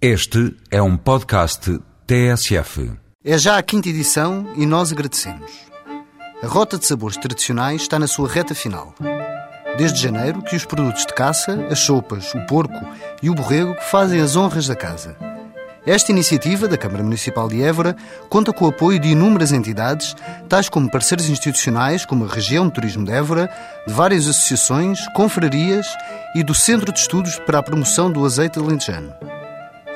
[0.00, 2.92] Este é um podcast TSF.
[3.24, 5.50] É já a quinta edição e nós agradecemos.
[6.42, 8.94] A Rota de Sabores Tradicionais está na sua reta final.
[9.78, 12.78] Desde janeiro que os produtos de caça, as sopas, o porco
[13.22, 15.16] e o borrego fazem as honras da casa.
[15.86, 17.96] Esta iniciativa da Câmara Municipal de Évora
[18.28, 20.14] conta com o apoio de inúmeras entidades,
[20.46, 23.48] tais como parceiros institucionais como a Região de Turismo de Évora,
[23.86, 25.86] de várias associações, confrarias
[26.34, 29.35] e do Centro de Estudos para a Promoção do Azeite Alentejano.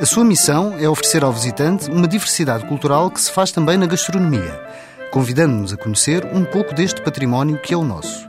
[0.01, 3.85] A sua missão é oferecer ao visitante uma diversidade cultural que se faz também na
[3.85, 4.59] gastronomia,
[5.11, 8.27] convidando-nos a conhecer um pouco deste património que é o nosso.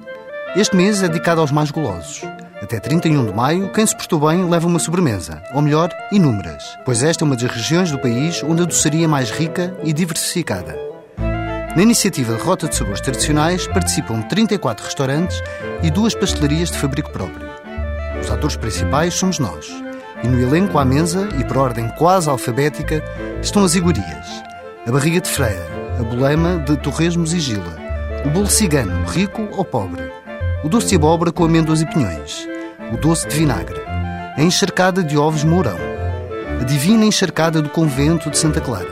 [0.54, 2.24] Este mês é dedicado aos mais golosos.
[2.62, 7.04] Até 31 de maio, quem se portou bem leva uma sobremesa, ou melhor, inúmeras, pois
[7.04, 10.78] esta é uma das regiões do país onde a doçaria é mais rica e diversificada.
[11.74, 15.42] Na iniciativa de Rota de Sabores Tradicionais participam 34 restaurantes
[15.82, 17.50] e duas pastelarias de fabrico próprio.
[18.20, 19.72] Os atores principais somos nós
[20.24, 23.04] e no elenco à mesa, e por ordem quase alfabética,
[23.42, 24.44] estão as iguarias.
[24.88, 25.66] A barriga de freira,
[26.00, 27.76] a bolema de torresmos e gila,
[28.26, 30.12] o bolo cigano, rico ou pobre,
[30.64, 32.48] o doce de abóbora com amêndoas e pinhões,
[32.92, 33.82] o doce de vinagre,
[34.36, 35.78] a encharcada de ovos mourão,
[36.60, 38.88] a divina encharcada do convento de Santa Clara,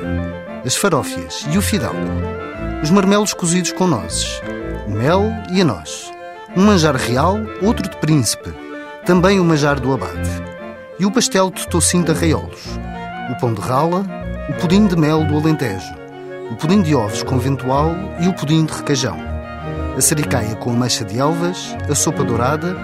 [0.66, 2.00] as farófias e o fidalgo,
[2.82, 4.42] os marmelos cozidos com nozes,
[4.88, 6.12] o mel e a noz,
[6.56, 8.54] um manjar real, outro de príncipe,
[9.06, 10.49] também o manjar do abade
[11.00, 12.78] e o pastel de tocinho de arraiolos,
[13.32, 14.06] o pão de rala,
[14.50, 15.94] o pudim de mel do Alentejo,
[16.52, 19.18] o pudim de ovos conventual e o pudim de requeijão,
[19.98, 22.76] a sericaia com ameixa de elvas, a sopa dourada,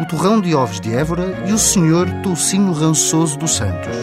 [0.00, 3.96] o torrão de ovos de Évora e o senhor toucinho rançoso dos Santos,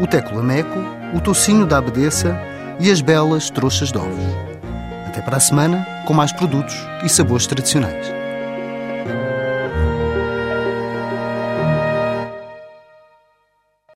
[0.00, 0.78] o teco lameco,
[1.14, 2.38] o toucinho da abedeça
[2.78, 4.24] e as belas trouxas de ovos.
[5.06, 8.25] Até para a semana, com mais produtos e sabores tradicionais.